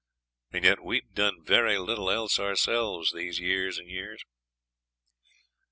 And 0.49 0.63
yet 0.63 0.83
we'd 0.83 1.13
done 1.13 1.43
very 1.45 1.77
little 1.77 2.09
else 2.09 2.39
ourselves 2.39 3.11
these 3.11 3.39
years 3.39 3.77
and 3.77 3.87
years. 3.87 4.25